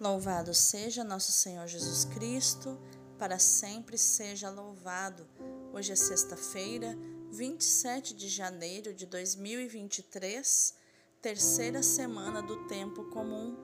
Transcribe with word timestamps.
Louvado 0.00 0.52
seja 0.52 1.04
nosso 1.04 1.30
Senhor 1.30 1.68
Jesus 1.68 2.04
Cristo, 2.04 2.76
para 3.16 3.38
sempre 3.38 3.96
seja 3.96 4.50
louvado. 4.50 5.24
Hoje 5.72 5.92
é 5.92 5.96
sexta-feira, 5.96 6.98
27 7.30 8.12
de 8.12 8.28
janeiro 8.28 8.92
de 8.92 9.06
2023, 9.06 10.74
terceira 11.22 11.80
semana 11.80 12.42
do 12.42 12.66
tempo 12.66 13.04
comum. 13.10 13.56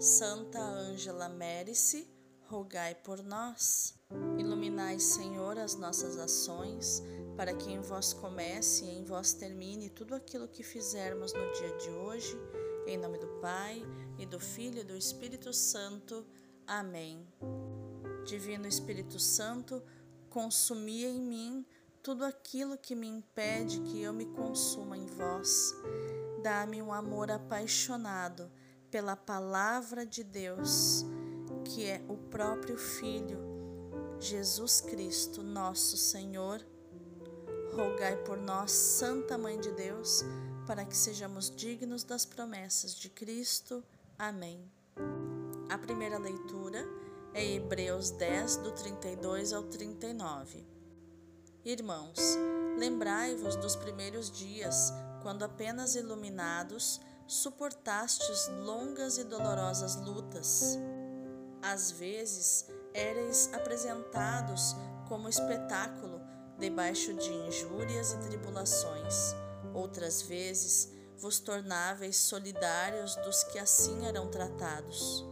Santa 0.00 0.60
Ângela 0.60 1.28
Mérice, 1.28 2.10
rogai 2.48 2.96
por 2.96 3.22
nós. 3.22 3.94
Iluminai, 4.36 4.98
Senhor, 4.98 5.56
as 5.56 5.76
nossas 5.76 6.18
ações, 6.18 7.00
para 7.36 7.54
que 7.54 7.70
em 7.70 7.80
vós 7.80 8.12
comece 8.12 8.84
e 8.84 8.98
em 8.98 9.04
vós 9.04 9.32
termine 9.32 9.88
tudo 9.88 10.16
aquilo 10.16 10.48
que 10.48 10.64
fizermos 10.64 11.32
no 11.32 11.52
dia 11.52 11.76
de 11.76 11.90
hoje 11.90 12.36
em 12.86 12.98
nome 12.98 13.18
do 13.18 13.26
Pai, 13.40 13.82
e 14.18 14.26
do 14.26 14.38
Filho 14.38 14.80
e 14.80 14.84
do 14.84 14.96
Espírito 14.96 15.52
Santo. 15.52 16.26
Amém. 16.66 17.26
Divino 18.24 18.66
Espírito 18.66 19.18
Santo, 19.18 19.82
consumia 20.30 21.08
em 21.08 21.20
mim 21.20 21.66
tudo 22.02 22.24
aquilo 22.24 22.76
que 22.76 22.94
me 22.94 23.06
impede 23.06 23.80
que 23.80 24.00
eu 24.00 24.12
me 24.12 24.26
consuma 24.26 24.96
em 24.96 25.06
vós. 25.06 25.74
Dá-me 26.42 26.82
um 26.82 26.92
amor 26.92 27.30
apaixonado 27.30 28.50
pela 28.90 29.16
palavra 29.16 30.04
de 30.04 30.22
Deus, 30.22 31.04
que 31.64 31.86
é 31.86 32.04
o 32.08 32.16
próprio 32.16 32.76
Filho, 32.76 33.38
Jesus 34.20 34.80
Cristo, 34.80 35.42
nosso 35.42 35.96
Senhor. 35.96 36.64
Rogai 37.74 38.16
por 38.24 38.36
nós, 38.36 38.70
Santa 38.70 39.36
Mãe 39.36 39.58
de 39.58 39.72
Deus, 39.72 40.22
para 40.66 40.84
que 40.84 40.96
sejamos 40.96 41.50
dignos 41.50 42.04
das 42.04 42.24
promessas 42.24 42.94
de 42.94 43.08
Cristo. 43.08 43.82
Amém. 44.18 44.70
A 45.68 45.76
primeira 45.76 46.18
leitura 46.18 46.86
é 47.32 47.44
Hebreus 47.44 48.10
10, 48.10 48.58
do 48.58 48.72
32 48.72 49.52
ao 49.52 49.64
39. 49.64 50.64
Irmãos, 51.64 52.18
lembrai-vos 52.78 53.56
dos 53.56 53.74
primeiros 53.74 54.30
dias, 54.30 54.92
quando 55.22 55.42
apenas 55.42 55.94
iluminados, 55.94 57.00
suportastes 57.26 58.48
longas 58.64 59.18
e 59.18 59.24
dolorosas 59.24 59.96
lutas. 59.96 60.78
Às 61.60 61.90
vezes, 61.90 62.66
éreis 62.92 63.50
apresentados 63.52 64.76
como 65.08 65.28
espetáculo 65.28 66.20
debaixo 66.58 67.12
de 67.14 67.32
injúrias 67.32 68.12
e 68.12 68.18
tribulações 68.28 69.34
Outras 69.74 70.22
vezes 70.22 70.88
vos 71.18 71.38
tornáveis 71.38 72.16
solidários 72.16 73.16
dos 73.16 73.44
que 73.44 73.58
assim 73.58 74.06
eram 74.06 74.28
tratados. 74.28 75.24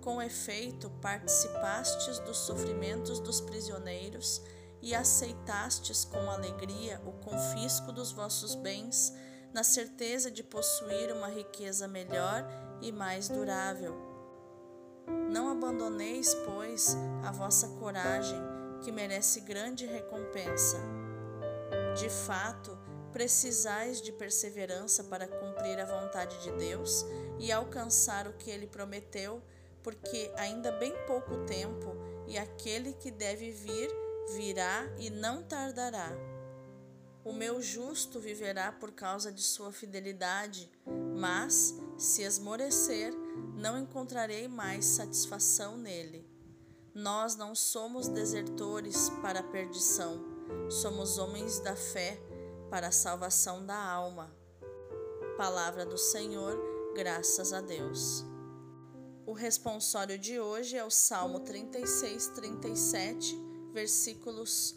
Com 0.00 0.20
efeito, 0.22 0.90
participastes 1.02 2.18
dos 2.20 2.38
sofrimentos 2.38 3.20
dos 3.20 3.40
prisioneiros 3.40 4.42
e 4.82 4.94
aceitastes 4.94 6.04
com 6.04 6.30
alegria 6.30 7.00
o 7.04 7.12
confisco 7.12 7.92
dos 7.92 8.12
vossos 8.12 8.54
bens, 8.54 9.12
na 9.52 9.62
certeza 9.62 10.30
de 10.30 10.42
possuir 10.42 11.12
uma 11.12 11.28
riqueza 11.28 11.86
melhor 11.86 12.46
e 12.80 12.90
mais 12.90 13.28
durável. 13.28 13.94
Não 15.30 15.50
abandoneis, 15.50 16.34
pois, 16.46 16.96
a 17.24 17.30
vossa 17.30 17.68
coragem, 17.78 18.40
que 18.82 18.90
merece 18.90 19.40
grande 19.40 19.84
recompensa. 19.86 20.78
De 21.98 22.08
fato, 22.08 22.78
Precisais 23.12 24.00
de 24.00 24.12
perseverança 24.12 25.04
para 25.04 25.26
cumprir 25.26 25.78
a 25.80 25.84
vontade 25.84 26.40
de 26.42 26.52
Deus 26.52 27.04
e 27.38 27.50
alcançar 27.50 28.28
o 28.28 28.32
que 28.34 28.50
ele 28.50 28.66
prometeu, 28.66 29.42
porque 29.82 30.30
ainda 30.36 30.70
bem 30.72 30.92
pouco 31.06 31.44
tempo 31.44 31.96
e 32.26 32.38
aquele 32.38 32.92
que 32.92 33.10
deve 33.10 33.50
vir 33.50 33.90
virá 34.34 34.84
e 34.98 35.10
não 35.10 35.42
tardará. 35.42 36.12
O 37.24 37.32
meu 37.32 37.60
justo 37.60 38.18
viverá 38.18 38.72
por 38.72 38.92
causa 38.92 39.30
de 39.30 39.42
sua 39.42 39.72
fidelidade, 39.72 40.70
mas, 41.18 41.74
se 41.98 42.22
esmorecer, 42.22 43.12
não 43.56 43.78
encontrarei 43.78 44.48
mais 44.48 44.86
satisfação 44.86 45.76
nele. 45.76 46.26
Nós 46.94 47.36
não 47.36 47.54
somos 47.54 48.08
desertores 48.08 49.10
para 49.20 49.40
a 49.40 49.44
perdição, 49.44 50.24
somos 50.70 51.18
homens 51.18 51.60
da 51.60 51.76
fé 51.76 52.18
para 52.70 52.86
a 52.86 52.92
salvação 52.92 53.66
da 53.66 53.76
alma. 53.76 54.32
Palavra 55.36 55.84
do 55.84 55.98
Senhor, 55.98 56.56
graças 56.94 57.52
a 57.52 57.60
Deus. 57.60 58.24
O 59.26 59.32
responsório 59.32 60.16
de 60.16 60.38
hoje 60.38 60.76
é 60.76 60.84
o 60.84 60.90
Salmo 60.90 61.40
36, 61.40 62.28
37, 62.28 63.36
versículos 63.72 64.76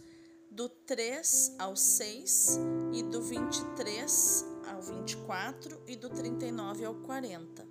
do 0.49 0.67
3 0.67 1.55
ao 1.59 1.75
6 1.75 2.59
e 2.93 3.03
do 3.03 3.21
23 3.21 4.45
ao 4.67 4.81
24 4.81 5.81
e 5.87 5.95
do 5.95 6.09
39 6.09 6.85
ao 6.85 6.95
40. 6.95 7.67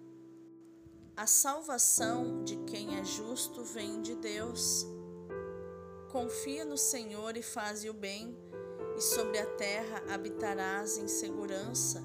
A 1.17 1.27
salvação 1.27 2.45
de 2.45 2.57
quem 2.65 2.97
é 2.97 3.05
justo 3.05 3.65
vem 3.65 4.01
de 4.01 4.15
Deus. 4.15 4.87
Confia 6.11 6.65
no 6.65 6.77
Senhor 6.77 7.37
e 7.37 7.43
faze 7.43 7.89
o 7.91 7.95
bem 7.95 8.37
e 8.97 9.01
sobre 9.01 9.39
a 9.39 9.47
terra 9.47 10.03
habitarás 10.09 10.99
em 10.99 11.09
segurança. 11.09 12.03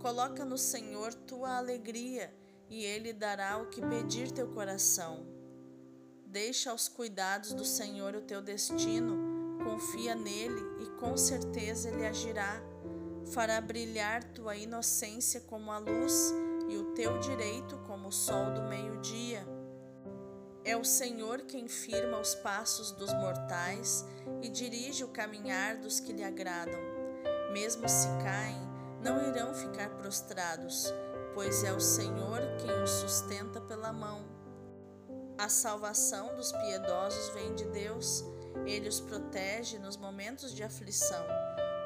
Coloca 0.00 0.44
no 0.44 0.56
Senhor 0.56 1.12
tua 1.12 1.56
alegria, 1.56 2.34
e 2.68 2.84
Ele 2.84 3.12
dará 3.12 3.58
o 3.58 3.66
que 3.66 3.80
pedir 3.80 4.30
teu 4.30 4.48
coração. 4.48 5.26
Deixa 6.24 6.70
aos 6.70 6.88
cuidados 6.88 7.52
do 7.52 7.64
Senhor 7.64 8.14
o 8.14 8.20
teu 8.20 8.40
destino, 8.40 9.58
confia 9.64 10.14
nele 10.14 10.62
e 10.80 10.86
com 11.00 11.16
certeza 11.16 11.88
Ele 11.88 12.06
agirá. 12.06 12.62
Fará 13.32 13.60
brilhar 13.60 14.22
tua 14.32 14.56
inocência 14.56 15.40
como 15.40 15.70
a 15.70 15.78
luz 15.78 16.32
e 16.68 16.76
o 16.76 16.94
teu 16.94 17.18
direito 17.18 17.76
como 17.86 18.08
o 18.08 18.12
sol 18.12 18.52
do 18.52 18.62
meio-dia. 18.62 19.44
É 20.70 20.76
o 20.76 20.84
Senhor 20.84 21.40
quem 21.48 21.66
firma 21.66 22.20
os 22.20 22.32
passos 22.32 22.92
dos 22.92 23.12
mortais 23.12 24.06
e 24.40 24.48
dirige 24.48 25.02
o 25.02 25.08
caminhar 25.08 25.76
dos 25.78 25.98
que 25.98 26.12
lhe 26.12 26.22
agradam. 26.22 26.78
Mesmo 27.52 27.88
se 27.88 28.06
caem, 28.22 28.56
não 29.02 29.20
irão 29.26 29.52
ficar 29.52 29.90
prostrados, 29.96 30.84
pois 31.34 31.64
é 31.64 31.72
o 31.72 31.80
Senhor 31.80 32.38
quem 32.60 32.70
os 32.84 32.88
sustenta 32.88 33.60
pela 33.60 33.92
mão. 33.92 34.24
A 35.36 35.48
salvação 35.48 36.36
dos 36.36 36.52
piedosos 36.52 37.30
vem 37.30 37.52
de 37.56 37.64
Deus, 37.64 38.24
ele 38.64 38.88
os 38.88 39.00
protege 39.00 39.76
nos 39.76 39.96
momentos 39.96 40.54
de 40.54 40.62
aflição. 40.62 41.26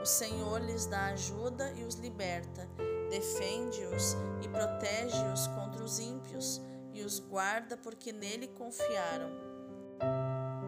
O 0.03 0.05
Senhor 0.05 0.61
lhes 0.61 0.85
dá 0.85 1.07
ajuda 1.07 1.73
e 1.75 1.85
os 1.85 1.95
liberta, 1.95 2.69
defende-os 3.09 4.15
e 4.43 4.49
protege-os 4.51 5.47
contra 5.47 5.83
os 5.83 5.99
ímpios 5.99 6.61
e 6.95 7.03
os 7.03 7.19
guarda 7.19 7.77
porque 7.77 8.13
nele 8.13 8.47
confiaram. 8.49 9.31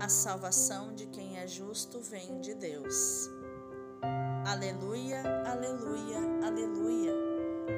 A 0.00 0.08
salvação 0.08 0.92
de 0.94 1.06
quem 1.06 1.38
é 1.38 1.46
justo 1.46 2.00
vem 2.00 2.40
de 2.40 2.52
Deus. 2.54 3.30
Aleluia, 4.44 5.22
aleluia, 5.46 6.18
aleluia. 6.44 7.12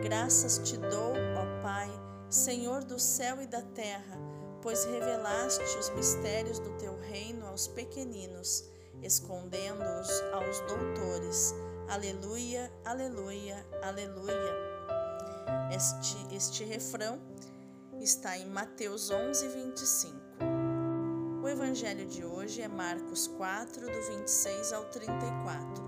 Graças 0.03 0.59
te 0.59 0.77
dou, 0.77 1.13
ó 1.13 1.63
Pai, 1.63 1.89
Senhor 2.29 2.85
do 2.85 2.99
céu 2.99 3.41
e 3.41 3.47
da 3.47 3.63
terra, 3.63 4.19
pois 4.63 4.85
revelaste 4.85 5.63
os 5.79 5.91
mistérios 5.91 6.59
do 6.59 6.71
teu 6.77 6.99
reino 7.01 7.47
aos 7.47 7.69
pequeninos, 7.69 8.65
escondendo-os 9.03 10.11
aos 10.33 10.61
doutores. 10.61 11.55
Aleluia, 11.89 12.71
aleluia, 12.85 13.65
aleluia. 13.83 14.69
Este, 15.75 16.35
este 16.35 16.65
refrão 16.65 17.19
está 18.03 18.39
em 18.39 18.47
Mateus 18.47 19.11
11, 19.11 19.49
25. 19.49 20.17
O 21.43 21.49
evangelho 21.49 22.07
de 22.07 22.25
hoje 22.25 22.63
é 22.63 22.69
Marcos 22.69 23.27
4, 23.27 23.87
do 23.87 24.03
26 24.19 24.73
ao 24.73 24.85
34. 24.87 25.85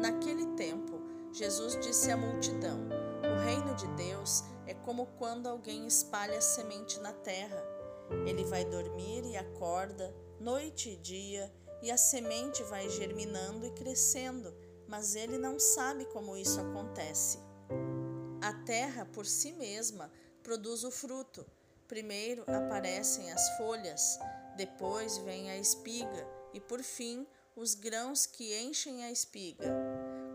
Naquele 0.00 0.46
tempo, 0.56 1.00
Jesus 1.32 1.78
disse 1.80 2.10
à 2.10 2.16
multidão: 2.16 2.80
O 3.22 3.44
reino 3.44 3.74
de 3.74 3.86
Deus 3.88 4.42
é 4.66 4.74
como 4.74 5.06
quando 5.18 5.48
alguém 5.48 5.86
espalha 5.86 6.40
semente 6.40 6.98
na 7.00 7.12
terra. 7.12 7.62
Ele 8.26 8.44
vai 8.44 8.64
dormir 8.64 9.24
e 9.26 9.36
acorda, 9.36 10.14
noite 10.40 10.90
e 10.90 10.96
dia, 10.96 11.52
e 11.82 11.90
a 11.90 11.96
semente 11.96 12.62
vai 12.64 12.88
germinando 12.88 13.66
e 13.66 13.70
crescendo, 13.72 14.54
mas 14.86 15.14
ele 15.14 15.36
não 15.36 15.58
sabe 15.58 16.06
como 16.06 16.36
isso 16.36 16.60
acontece. 16.60 17.38
A 18.40 18.52
terra, 18.64 19.04
por 19.04 19.26
si 19.26 19.52
mesma, 19.52 20.10
produz 20.42 20.84
o 20.84 20.90
fruto. 20.90 21.46
Primeiro 21.86 22.44
aparecem 22.46 23.32
as 23.32 23.56
folhas, 23.56 24.18
depois 24.56 25.18
vem 25.18 25.50
a 25.50 25.56
espiga 25.56 26.26
e, 26.52 26.60
por 26.60 26.82
fim, 26.82 27.26
os 27.56 27.74
grãos 27.74 28.26
que 28.26 28.56
enchem 28.60 29.04
a 29.04 29.10
espiga. 29.10 29.64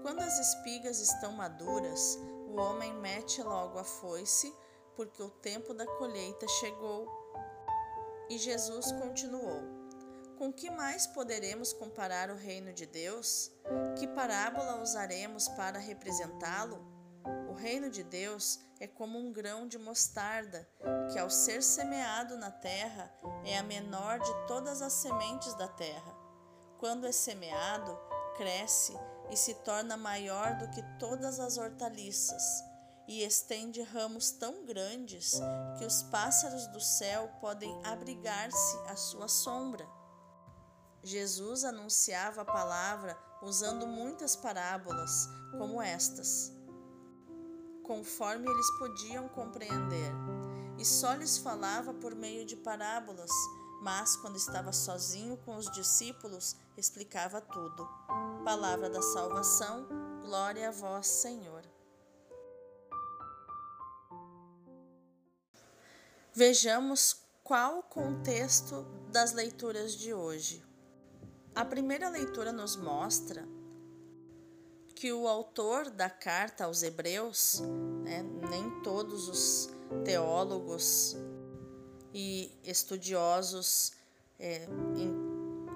Quando 0.01 0.19
as 0.19 0.39
espigas 0.39 0.99
estão 0.99 1.31
maduras, 1.31 2.17
o 2.47 2.55
homem 2.55 2.93
mete 2.95 3.41
logo 3.41 3.79
a 3.79 3.83
foice, 3.83 4.53
porque 4.95 5.23
o 5.23 5.29
tempo 5.29 5.73
da 5.73 5.85
colheita 5.85 6.47
chegou. 6.59 7.07
E 8.29 8.37
Jesus 8.37 8.91
continuou: 8.91 9.61
Com 10.37 10.51
que 10.51 10.69
mais 10.69 11.07
poderemos 11.07 11.71
comparar 11.71 12.29
o 12.29 12.35
reino 12.35 12.73
de 12.73 12.85
Deus? 12.85 13.51
Que 13.97 14.07
parábola 14.07 14.81
usaremos 14.81 15.47
para 15.49 15.79
representá-lo? 15.79 16.92
O 17.53 17.55
reino 17.55 17.87
de 17.87 18.01
Deus 18.03 18.59
é 18.79 18.87
como 18.87 19.19
um 19.19 19.31
grão 19.31 19.67
de 19.67 19.77
mostarda, 19.77 20.67
que 21.11 21.19
ao 21.19 21.29
ser 21.29 21.61
semeado 21.61 22.35
na 22.35 22.49
terra 22.49 23.13
é 23.45 23.59
a 23.59 23.61
menor 23.61 24.17
de 24.17 24.47
todas 24.47 24.81
as 24.81 24.91
sementes 24.91 25.53
da 25.53 25.67
terra. 25.67 26.17
Quando 26.79 27.05
é 27.05 27.11
semeado, 27.11 27.95
cresce 28.35 28.97
e 29.29 29.37
se 29.37 29.53
torna 29.53 29.95
maior 29.95 30.57
do 30.57 30.67
que 30.71 30.81
todas 30.97 31.39
as 31.39 31.59
hortaliças 31.59 32.43
e 33.07 33.23
estende 33.23 33.83
ramos 33.83 34.31
tão 34.31 34.65
grandes 34.65 35.39
que 35.77 35.85
os 35.85 36.01
pássaros 36.01 36.65
do 36.69 36.81
céu 36.81 37.27
podem 37.39 37.71
abrigar-se 37.85 38.77
à 38.87 38.95
sua 38.95 39.27
sombra. 39.27 39.87
Jesus 41.03 41.63
anunciava 41.63 42.41
a 42.41 42.45
palavra 42.45 43.15
usando 43.43 43.85
muitas 43.85 44.35
parábolas, 44.35 45.27
como 45.59 45.79
estas, 45.79 46.51
conforme 47.83 48.49
eles 48.49 48.71
podiam 48.79 49.27
compreender, 49.29 50.11
e 50.77 50.85
só 50.85 51.13
lhes 51.13 51.37
falava 51.37 51.93
por 51.93 52.15
meio 52.15 52.45
de 52.45 52.55
parábolas, 52.55 53.29
mas 53.81 54.15
quando 54.15 54.37
estava 54.37 54.71
sozinho 54.71 55.37
com 55.37 55.55
os 55.57 55.69
discípulos, 55.71 56.55
explicava 56.77 57.41
tudo. 57.41 57.87
Palavra 58.43 58.89
da 58.89 59.01
salvação, 59.01 59.87
glória 60.21 60.69
a 60.69 60.71
vós, 60.71 61.07
Senhor. 61.07 61.63
Vejamos 66.33 67.21
qual 67.43 67.79
o 67.79 67.83
contexto 67.83 68.83
das 69.11 69.33
leituras 69.33 69.91
de 69.93 70.13
hoje. 70.13 70.65
A 71.53 71.63
primeira 71.63 72.09
leitura 72.09 72.51
nos 72.51 72.75
mostra 72.75 73.47
que 74.95 75.11
o 75.11 75.27
autor 75.27 75.89
da 75.89 76.09
carta 76.09 76.65
aos 76.65 76.83
Hebreus, 76.83 77.61
né, 78.03 78.23
nem 78.49 78.81
todos 78.81 79.27
os 79.27 79.69
teólogos 80.03 81.15
e 82.13 82.51
estudiosos 82.63 83.93
é, 84.39 84.67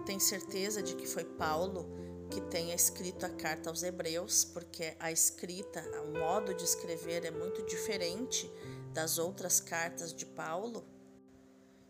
têm 0.06 0.20
certeza 0.20 0.82
de 0.82 0.96
que 0.96 1.08
foi 1.08 1.24
Paulo 1.24 1.86
que 2.30 2.42
tenha 2.42 2.76
escrito 2.76 3.26
a 3.26 3.30
carta 3.30 3.70
aos 3.70 3.84
Hebreus, 3.84 4.44
porque 4.44 4.96
a 5.00 5.12
escrita, 5.12 5.82
o 6.04 6.18
modo 6.18 6.54
de 6.54 6.64
escrever 6.64 7.26
é 7.26 7.32
muito 7.32 7.66
diferente 7.66 8.52
das 8.94 9.18
outras 9.18 9.60
cartas 9.60 10.14
de 10.14 10.26
Paulo, 10.26 10.84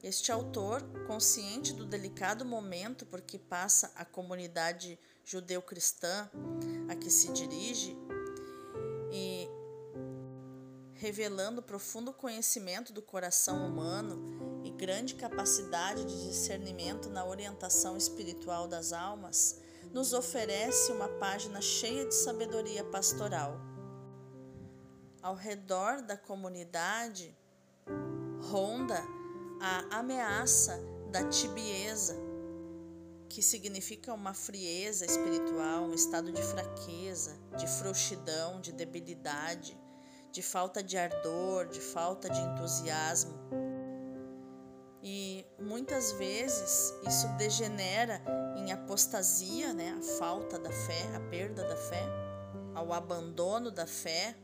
este 0.03 0.31
autor, 0.31 0.81
consciente 1.07 1.73
do 1.73 1.85
delicado 1.85 2.45
momento 2.45 3.05
por 3.05 3.21
que 3.21 3.39
passa 3.39 3.91
a 3.95 4.05
comunidade 4.05 4.99
judeu-cristã 5.23 6.29
a 6.87 6.95
que 6.95 7.09
se 7.09 7.31
dirige, 7.33 7.97
e 9.11 9.49
revelando 10.93 11.61
profundo 11.61 12.13
conhecimento 12.13 12.91
do 12.91 13.01
coração 13.01 13.67
humano 13.67 14.61
e 14.63 14.71
grande 14.71 15.15
capacidade 15.15 16.05
de 16.05 16.27
discernimento 16.27 17.09
na 17.09 17.25
orientação 17.25 17.97
espiritual 17.97 18.67
das 18.67 18.93
almas, 18.93 19.59
nos 19.91 20.13
oferece 20.13 20.91
uma 20.91 21.07
página 21.07 21.61
cheia 21.61 22.05
de 22.05 22.13
sabedoria 22.13 22.83
pastoral. 22.83 23.59
Ao 25.21 25.35
redor 25.35 26.01
da 26.01 26.17
comunidade 26.17 27.35
ronda 28.49 29.16
a 29.59 29.99
ameaça 29.99 30.79
da 31.11 31.23
tibieza, 31.29 32.15
que 33.29 33.41
significa 33.41 34.13
uma 34.13 34.33
frieza 34.33 35.05
espiritual, 35.05 35.83
um 35.83 35.93
estado 35.93 36.31
de 36.31 36.41
fraqueza, 36.41 37.37
de 37.57 37.67
frouxidão, 37.67 38.61
de 38.61 38.71
debilidade, 38.71 39.77
de 40.31 40.41
falta 40.41 40.83
de 40.83 40.97
ardor, 40.97 41.67
de 41.67 41.79
falta 41.79 42.29
de 42.29 42.39
entusiasmo. 42.39 43.33
E 45.01 45.45
muitas 45.59 46.11
vezes 46.13 46.93
isso 47.07 47.27
degenera 47.37 48.21
em 48.57 48.71
apostasia, 48.71 49.73
né? 49.73 49.95
a 49.97 50.17
falta 50.17 50.59
da 50.59 50.71
fé, 50.71 51.15
a 51.15 51.19
perda 51.29 51.63
da 51.63 51.77
fé, 51.77 52.03
ao 52.73 52.91
abandono 52.91 53.71
da 53.71 53.87
fé, 53.87 54.35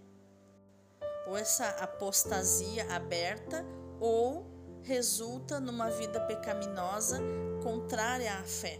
ou 1.27 1.38
essa 1.38 1.68
apostasia 1.69 2.92
aberta, 2.94 3.66
ou 4.00 4.52
resulta 4.83 5.59
numa 5.59 5.89
vida 5.89 6.19
pecaminosa 6.21 7.19
contrária 7.63 8.33
à 8.33 8.44
fé, 8.44 8.80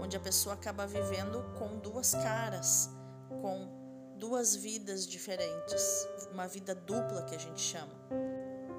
onde 0.00 0.16
a 0.16 0.20
pessoa 0.20 0.54
acaba 0.54 0.86
vivendo 0.86 1.44
com 1.58 1.78
duas 1.78 2.12
caras, 2.12 2.88
com 3.42 3.68
duas 4.16 4.56
vidas 4.56 5.06
diferentes, 5.06 6.08
uma 6.32 6.48
vida 6.48 6.74
dupla 6.74 7.22
que 7.22 7.34
a 7.34 7.38
gente 7.38 7.60
chama. 7.60 7.92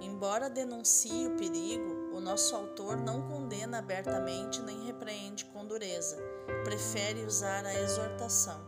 Embora 0.02 0.50
denuncie 0.50 1.28
o 1.28 1.36
perigo, 1.36 2.16
o 2.16 2.20
nosso 2.20 2.56
autor 2.56 2.98
não 2.98 3.28
condena 3.28 3.78
abertamente 3.78 4.62
nem 4.62 4.86
repreende 4.86 5.46
com 5.46 5.66
dureza, 5.66 6.18
prefere 6.64 7.24
usar 7.24 7.66
a 7.66 7.74
exortação. 7.82 8.60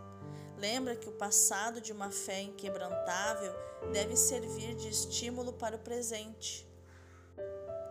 Lembra 0.58 0.96
que 0.96 1.10
o 1.10 1.14
passado 1.14 1.82
de 1.82 1.92
uma 1.92 2.12
fé 2.12 2.42
inquebrantável 2.42 3.54
deve 3.92 4.16
servir 4.16 4.76
de 4.76 4.90
estímulo 4.90 5.54
para 5.54 5.76
o 5.76 5.80
presente. 5.80 6.67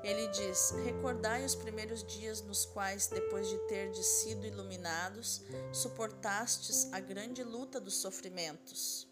Ele 0.06 0.28
diz: 0.28 0.70
Recordai 0.84 1.44
os 1.44 1.56
primeiros 1.56 2.04
dias 2.04 2.40
nos 2.40 2.64
quais, 2.64 3.08
depois 3.08 3.48
de 3.48 3.58
terdes 3.66 4.06
sido 4.06 4.46
iluminados, 4.46 5.42
suportastes 5.72 6.92
a 6.92 7.00
grande 7.00 7.42
luta 7.42 7.80
dos 7.80 7.96
sofrimentos. 7.96 9.08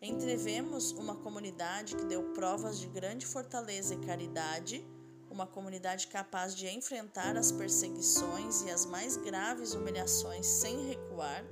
Entrevemos 0.00 0.90
uma 0.92 1.16
comunidade 1.16 1.96
que 1.96 2.04
deu 2.06 2.32
provas 2.32 2.78
de 2.78 2.86
grande 2.86 3.26
fortaleza 3.26 3.92
e 3.92 3.98
caridade, 3.98 4.82
uma 5.30 5.46
comunidade 5.46 6.06
capaz 6.06 6.54
de 6.54 6.66
enfrentar 6.66 7.36
as 7.36 7.52
perseguições 7.52 8.62
e 8.62 8.70
as 8.70 8.86
mais 8.86 9.18
graves 9.18 9.74
humilhações 9.74 10.46
sem 10.46 10.88
recuar 10.88 11.44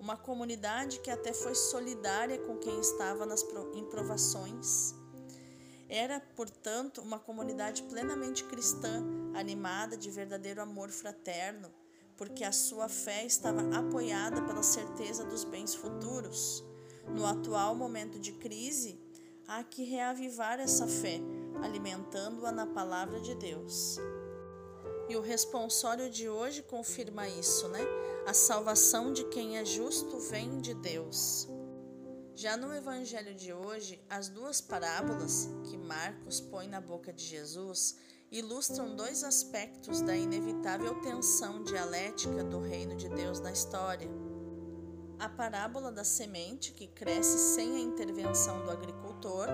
uma 0.00 0.16
comunidade 0.16 0.98
que 0.98 1.12
até 1.12 1.32
foi 1.32 1.54
solidária 1.54 2.36
com 2.38 2.58
quem 2.58 2.80
estava 2.80 3.24
nas 3.24 3.44
provações. 3.88 5.00
Era, 5.94 6.20
portanto, 6.34 7.02
uma 7.02 7.18
comunidade 7.18 7.82
plenamente 7.82 8.44
cristã, 8.44 9.04
animada 9.34 9.94
de 9.94 10.10
verdadeiro 10.10 10.62
amor 10.62 10.88
fraterno, 10.88 11.70
porque 12.16 12.44
a 12.44 12.50
sua 12.50 12.88
fé 12.88 13.26
estava 13.26 13.60
apoiada 13.76 14.40
pela 14.40 14.62
certeza 14.62 15.22
dos 15.22 15.44
bens 15.44 15.74
futuros. 15.74 16.64
No 17.14 17.26
atual 17.26 17.74
momento 17.74 18.18
de 18.18 18.32
crise, 18.32 18.98
há 19.46 19.62
que 19.62 19.84
reavivar 19.84 20.58
essa 20.58 20.86
fé, 20.86 21.20
alimentando-a 21.62 22.50
na 22.50 22.64
palavra 22.64 23.20
de 23.20 23.34
Deus. 23.34 23.98
E 25.10 25.16
o 25.16 25.20
responsório 25.20 26.08
de 26.08 26.26
hoje 26.26 26.62
confirma 26.62 27.28
isso, 27.28 27.68
né? 27.68 27.80
A 28.26 28.32
salvação 28.32 29.12
de 29.12 29.24
quem 29.24 29.58
é 29.58 29.64
justo 29.66 30.18
vem 30.20 30.58
de 30.58 30.72
Deus. 30.72 31.51
Já 32.42 32.56
no 32.56 32.74
evangelho 32.74 33.36
de 33.36 33.52
hoje, 33.52 34.04
as 34.10 34.28
duas 34.28 34.60
parábolas 34.60 35.48
que 35.62 35.78
Marcos 35.78 36.40
põe 36.40 36.66
na 36.66 36.80
boca 36.80 37.12
de 37.12 37.24
Jesus 37.24 37.96
ilustram 38.32 38.96
dois 38.96 39.22
aspectos 39.22 40.00
da 40.00 40.16
inevitável 40.16 41.00
tensão 41.02 41.62
dialética 41.62 42.42
do 42.42 42.58
reino 42.58 42.96
de 42.96 43.08
Deus 43.08 43.38
na 43.38 43.52
história. 43.52 44.10
A 45.20 45.28
parábola 45.28 45.92
da 45.92 46.02
semente, 46.02 46.72
que 46.72 46.88
cresce 46.88 47.38
sem 47.54 47.76
a 47.76 47.78
intervenção 47.78 48.64
do 48.64 48.72
agricultor, 48.72 49.46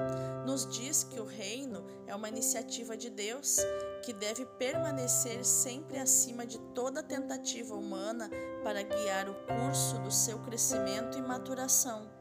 nos 0.46 0.66
diz 0.66 1.04
que 1.04 1.20
o 1.20 1.26
reino 1.26 1.84
é 2.06 2.14
uma 2.14 2.30
iniciativa 2.30 2.96
de 2.96 3.10
Deus 3.10 3.58
que 4.02 4.14
deve 4.14 4.46
permanecer 4.46 5.44
sempre 5.44 5.98
acima 5.98 6.46
de 6.46 6.58
toda 6.74 7.02
tentativa 7.02 7.74
humana 7.74 8.30
para 8.64 8.80
guiar 8.80 9.28
o 9.28 9.34
curso 9.44 9.98
do 9.98 10.10
seu 10.10 10.38
crescimento 10.38 11.18
e 11.18 11.20
maturação. 11.20 12.17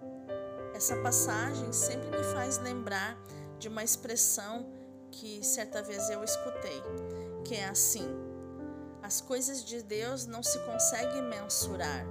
Essa 0.78 0.96
passagem 0.98 1.74
sempre 1.74 2.08
me 2.16 2.24
faz 2.34 2.60
lembrar 2.60 3.18
de 3.58 3.68
uma 3.68 3.84
expressão 3.84 4.72
que 5.12 5.44
certa 5.44 5.82
vez 5.82 6.10
eu 6.10 6.24
escutei, 6.24 6.82
que 7.44 7.56
é 7.56 7.68
assim: 7.68 8.08
as 9.02 9.20
coisas 9.20 9.66
de 9.66 9.82
Deus 9.82 10.26
não 10.26 10.44
se 10.44 10.60
conseguem 10.60 11.24
mensurar 11.24 12.06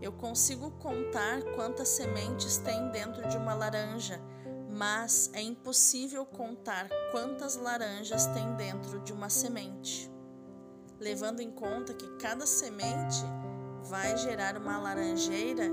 eu 0.00 0.12
consigo 0.12 0.70
contar 0.72 1.42
quantas 1.56 1.88
sementes 1.88 2.58
tem 2.58 2.88
dentro 2.90 3.28
de 3.28 3.36
uma 3.36 3.52
laranja, 3.52 4.20
mas 4.70 5.28
é 5.34 5.42
impossível 5.42 6.24
contar 6.24 6.88
quantas 7.10 7.56
laranjas 7.56 8.26
tem 8.26 8.54
dentro 8.54 9.00
de 9.00 9.12
uma 9.12 9.28
semente. 9.28 10.08
Levando 11.00 11.40
em 11.40 11.50
conta 11.50 11.92
que 11.94 12.06
cada 12.16 12.46
semente 12.46 13.24
vai 13.82 14.16
gerar 14.16 14.56
uma 14.56 14.78
laranjeira, 14.78 15.64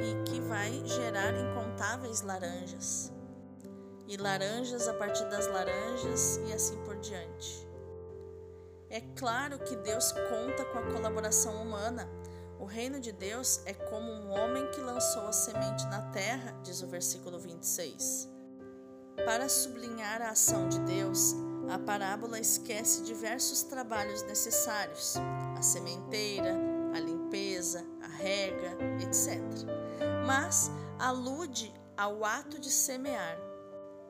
e 0.00 0.22
que 0.24 0.40
vai 0.40 0.82
gerar 0.84 1.34
incontáveis 1.34 2.22
laranjas. 2.22 3.12
E 4.06 4.16
laranjas 4.16 4.88
a 4.88 4.94
partir 4.94 5.24
das 5.28 5.46
laranjas 5.46 6.40
e 6.46 6.52
assim 6.52 6.76
por 6.84 6.96
diante. 6.96 7.68
É 8.90 9.02
claro 9.16 9.58
que 9.58 9.76
Deus 9.76 10.12
conta 10.12 10.64
com 10.64 10.78
a 10.78 10.92
colaboração 10.92 11.62
humana. 11.62 12.08
O 12.58 12.64
reino 12.64 12.98
de 12.98 13.12
Deus 13.12 13.60
é 13.66 13.74
como 13.74 14.10
um 14.10 14.30
homem 14.30 14.70
que 14.70 14.80
lançou 14.80 15.22
a 15.22 15.32
semente 15.32 15.84
na 15.86 16.10
terra, 16.10 16.58
diz 16.62 16.82
o 16.82 16.86
versículo 16.86 17.38
26. 17.38 18.28
Para 19.24 19.48
sublinhar 19.48 20.22
a 20.22 20.30
ação 20.30 20.68
de 20.68 20.78
Deus, 20.80 21.34
a 21.68 21.78
parábola 21.78 22.40
esquece 22.40 23.02
diversos 23.02 23.62
trabalhos 23.62 24.22
necessários: 24.22 25.16
a 25.56 25.60
sementeira, 25.60 26.56
a 26.94 26.98
limpeza, 26.98 27.84
a 28.02 28.06
rega, 28.06 28.76
etc. 29.02 29.38
Mas 30.26 30.70
alude 30.98 31.72
ao 31.96 32.24
ato 32.24 32.58
de 32.58 32.70
semear, 32.70 33.38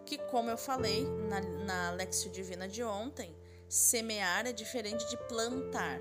que, 0.04 0.18
como 0.18 0.50
eu 0.50 0.58
falei 0.58 1.06
na, 1.28 1.40
na 1.40 2.04
Divina 2.32 2.68
de 2.68 2.82
ontem, 2.82 3.36
semear 3.68 4.46
é 4.46 4.52
diferente 4.52 5.08
de 5.08 5.16
plantar. 5.28 6.00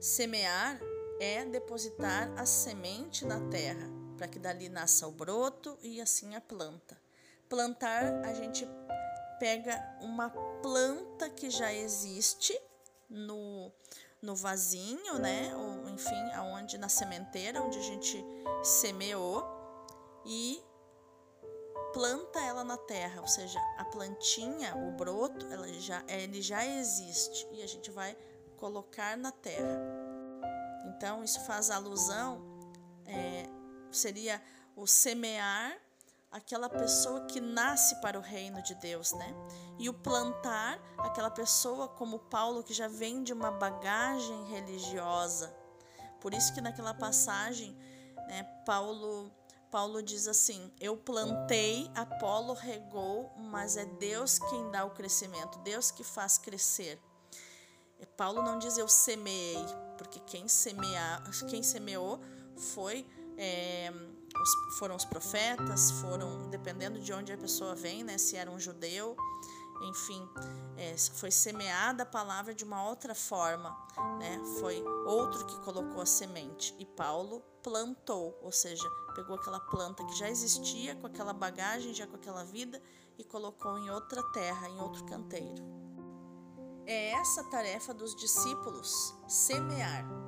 Semear 0.00 0.80
é 1.20 1.44
depositar 1.44 2.32
a 2.36 2.44
semente 2.44 3.24
na 3.24 3.40
terra, 3.48 3.88
para 4.16 4.28
que 4.28 4.38
dali 4.38 4.68
nasça 4.68 5.06
o 5.06 5.12
broto 5.12 5.78
e 5.82 6.00
assim 6.00 6.34
a 6.34 6.40
planta. 6.40 6.96
Plantar, 7.48 8.24
a 8.24 8.32
gente 8.32 8.66
pega 9.38 9.80
uma 10.00 10.30
planta 10.62 11.28
que 11.30 11.50
já 11.50 11.72
existe 11.72 12.58
no, 13.08 13.70
no 14.24 14.34
vasinho, 14.34 15.18
né? 15.18 15.54
Ou 15.54 15.88
enfim, 15.90 16.32
aonde 16.32 16.78
na 16.78 16.88
sementeira 16.88 17.62
onde 17.62 17.78
a 17.78 17.82
gente 17.82 18.24
semeou 18.62 19.44
e 20.24 20.62
planta 21.92 22.40
ela 22.40 22.64
na 22.64 22.76
terra, 22.76 23.20
ou 23.20 23.28
seja, 23.28 23.60
a 23.78 23.84
plantinha, 23.84 24.74
o 24.74 24.90
broto, 24.92 25.46
ela 25.52 25.68
já, 25.74 26.02
ele 26.08 26.42
já 26.42 26.66
existe 26.66 27.46
e 27.52 27.62
a 27.62 27.66
gente 27.68 27.90
vai 27.90 28.16
colocar 28.56 29.16
na 29.16 29.30
terra. 29.30 29.80
Então 30.86 31.22
isso 31.22 31.40
faz 31.44 31.70
alusão, 31.70 32.42
é, 33.06 33.46
seria 33.92 34.42
o 34.74 34.86
semear 34.86 35.78
aquela 36.32 36.68
pessoa 36.68 37.26
que 37.26 37.40
nasce 37.40 38.00
para 38.00 38.18
o 38.18 38.22
reino 38.22 38.60
de 38.60 38.74
Deus, 38.74 39.12
né? 39.12 39.32
E 39.78 39.88
o 39.88 39.94
plantar, 39.94 40.80
aquela 40.98 41.30
pessoa 41.30 41.88
como 41.88 42.18
Paulo 42.18 42.62
que 42.62 42.72
já 42.72 42.88
vem 42.88 43.22
de 43.22 43.32
uma 43.32 43.50
bagagem 43.50 44.44
religiosa. 44.46 45.54
Por 46.20 46.32
isso 46.32 46.54
que 46.54 46.60
naquela 46.60 46.94
passagem, 46.94 47.76
né, 48.28 48.44
Paulo 48.64 49.30
Paulo 49.74 50.00
diz 50.00 50.28
assim: 50.28 50.70
Eu 50.80 50.96
plantei, 50.96 51.90
Apolo 51.96 52.52
regou, 52.52 53.32
mas 53.36 53.76
é 53.76 53.84
Deus 53.84 54.38
quem 54.38 54.70
dá 54.70 54.84
o 54.84 54.90
crescimento, 54.90 55.58
Deus 55.58 55.90
que 55.90 56.04
faz 56.04 56.38
crescer. 56.38 56.96
Paulo 58.16 58.40
não 58.40 58.56
diz 58.56 58.78
eu 58.78 58.88
semeei, 58.88 59.64
porque 59.98 60.20
quem, 60.20 60.46
semear, 60.46 61.22
quem 61.48 61.62
semeou 61.64 62.20
foi 62.56 63.04
é, 63.36 63.92
os, 64.40 64.78
foram 64.78 64.94
os 64.94 65.04
profetas, 65.04 65.90
foram, 65.90 66.48
dependendo 66.50 67.00
de 67.00 67.12
onde 67.12 67.32
a 67.32 67.36
pessoa 67.36 67.74
vem, 67.74 68.04
né, 68.04 68.16
se 68.16 68.36
era 68.36 68.50
um 68.50 68.60
judeu, 68.60 69.16
enfim, 69.84 70.28
é, 70.76 70.96
foi 71.14 71.30
semeada 71.30 72.02
a 72.02 72.06
palavra 72.06 72.54
de 72.54 72.64
uma 72.64 72.88
outra 72.88 73.14
forma, 73.14 73.76
né, 74.18 74.40
foi 74.60 74.82
outro 75.06 75.46
que 75.46 75.56
colocou 75.60 76.00
a 76.00 76.06
semente, 76.06 76.74
e 76.78 76.84
Paulo 76.86 77.42
plantou, 77.62 78.38
ou 78.42 78.52
seja, 78.52 78.88
pegou 79.14 79.36
aquela 79.36 79.60
planta 79.60 80.04
que 80.04 80.14
já 80.14 80.28
existia, 80.28 80.94
com 80.96 81.06
aquela 81.06 81.32
bagagem, 81.32 81.94
já 81.94 82.06
com 82.06 82.16
aquela 82.16 82.44
vida, 82.44 82.80
e 83.18 83.24
colocou 83.24 83.78
em 83.78 83.90
outra 83.90 84.22
terra, 84.32 84.68
em 84.68 84.80
outro 84.80 85.04
canteiro. 85.04 85.62
É 86.86 87.12
essa 87.12 87.40
a 87.40 87.44
tarefa 87.44 87.94
dos 87.94 88.14
discípulos, 88.16 89.14
semear. 89.26 90.23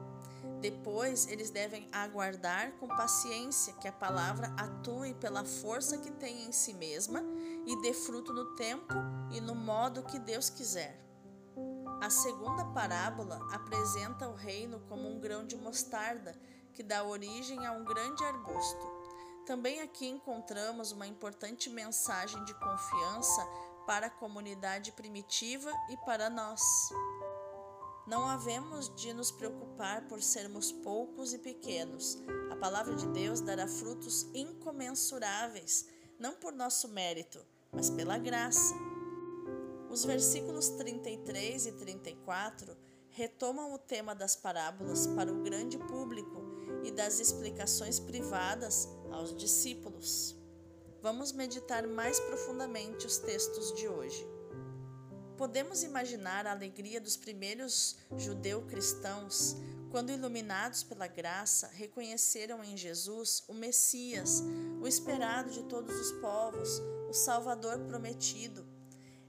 Depois, 0.60 1.28
eles 1.28 1.50
devem 1.50 1.88
aguardar 1.92 2.72
com 2.80 2.88
paciência 2.88 3.74
que 3.74 3.86
a 3.86 3.92
palavra 3.92 4.52
atue 4.56 5.14
pela 5.14 5.44
força 5.44 5.98
que 5.98 6.10
tem 6.10 6.46
em 6.46 6.52
si 6.52 6.72
mesma 6.72 7.22
e 7.66 7.80
dê 7.82 7.92
fruto 7.92 8.32
no 8.32 8.56
tempo 8.56 8.94
e 9.30 9.40
no 9.40 9.54
modo 9.54 10.02
que 10.02 10.18
Deus 10.18 10.48
quiser. 10.48 11.06
A 12.00 12.10
segunda 12.10 12.64
parábola 12.66 13.40
apresenta 13.52 14.28
o 14.28 14.34
reino 14.34 14.80
como 14.88 15.08
um 15.08 15.20
grão 15.20 15.46
de 15.46 15.56
mostarda 15.56 16.34
que 16.72 16.82
dá 16.82 17.02
origem 17.02 17.66
a 17.66 17.72
um 17.72 17.84
grande 17.84 18.22
arbusto. 18.24 18.96
Também 19.46 19.80
aqui 19.80 20.06
encontramos 20.06 20.92
uma 20.92 21.06
importante 21.06 21.70
mensagem 21.70 22.44
de 22.44 22.52
confiança 22.54 23.46
para 23.86 24.08
a 24.08 24.10
comunidade 24.10 24.92
primitiva 24.92 25.72
e 25.88 25.96
para 25.98 26.28
nós. 26.28 26.60
Não 28.06 28.24
havemos 28.24 28.94
de 28.94 29.12
nos 29.12 29.32
preocupar 29.32 30.06
por 30.06 30.22
sermos 30.22 30.70
poucos 30.70 31.34
e 31.34 31.38
pequenos. 31.38 32.16
A 32.52 32.56
palavra 32.56 32.94
de 32.94 33.04
Deus 33.08 33.40
dará 33.40 33.66
frutos 33.66 34.28
incomensuráveis, 34.32 35.86
não 36.16 36.34
por 36.34 36.52
nosso 36.52 36.86
mérito, 36.88 37.44
mas 37.72 37.90
pela 37.90 38.16
graça. 38.16 38.74
Os 39.90 40.04
versículos 40.04 40.68
33 40.68 41.66
e 41.66 41.72
34 41.72 42.76
retomam 43.10 43.74
o 43.74 43.78
tema 43.78 44.14
das 44.14 44.36
parábolas 44.36 45.08
para 45.08 45.32
o 45.32 45.42
grande 45.42 45.76
público 45.76 46.44
e 46.84 46.92
das 46.92 47.18
explicações 47.18 47.98
privadas 47.98 48.88
aos 49.10 49.34
discípulos. 49.34 50.36
Vamos 51.02 51.32
meditar 51.32 51.88
mais 51.88 52.20
profundamente 52.20 53.04
os 53.04 53.18
textos 53.18 53.72
de 53.74 53.88
hoje. 53.88 54.35
Podemos 55.36 55.82
imaginar 55.82 56.46
a 56.46 56.52
alegria 56.52 56.98
dos 56.98 57.16
primeiros 57.16 57.96
judeu-cristãos 58.16 59.56
quando, 59.90 60.10
iluminados 60.10 60.82
pela 60.82 61.06
graça, 61.06 61.68
reconheceram 61.68 62.64
em 62.64 62.76
Jesus 62.76 63.44
o 63.46 63.52
Messias, 63.52 64.42
o 64.80 64.88
esperado 64.88 65.50
de 65.50 65.62
todos 65.64 65.94
os 65.94 66.12
povos, 66.20 66.80
o 67.08 67.12
Salvador 67.12 67.78
prometido. 67.80 68.66